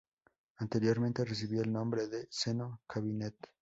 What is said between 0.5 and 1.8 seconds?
Anteriormente recibía el